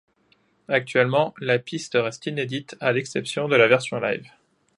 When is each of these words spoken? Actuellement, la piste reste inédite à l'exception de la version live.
Actuellement, 0.67 1.35
la 1.39 1.59
piste 1.59 1.93
reste 1.93 2.25
inédite 2.25 2.75
à 2.79 2.91
l'exception 2.91 3.47
de 3.47 3.55
la 3.55 3.67
version 3.67 3.99
live. 3.99 4.25